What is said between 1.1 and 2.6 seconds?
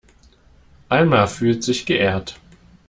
fühlt sich geehrt.